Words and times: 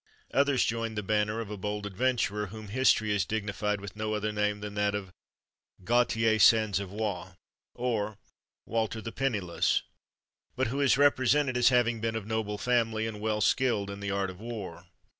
Others 0.33 0.65
joined 0.65 0.97
the 0.97 1.03
banner 1.03 1.39
of 1.41 1.51
a 1.51 1.57
bold 1.57 1.85
adventurer, 1.85 2.47
whom 2.47 2.69
history 2.69 3.11
has 3.11 3.23
dignified 3.23 3.79
with 3.79 3.95
no 3.95 4.15
other 4.15 4.31
name 4.31 4.59
than 4.61 4.73
that 4.73 4.95
of 4.95 5.11
Gautier 5.83 6.39
sans 6.39 6.79
Avoir, 6.81 7.37
or 7.75 8.17
Walter 8.65 8.99
the 8.99 9.11
Pennyless, 9.11 9.83
but 10.55 10.69
who 10.69 10.81
is 10.81 10.97
represented 10.97 11.55
as 11.55 11.69
having 11.69 12.01
been 12.01 12.15
of 12.15 12.25
noble 12.25 12.57
family, 12.57 13.05
and 13.05 13.21
well 13.21 13.41
skilled 13.41 13.91
in 13.91 13.99
the 13.99 14.09
art 14.09 14.31
of 14.31 14.39
war. 14.39 14.87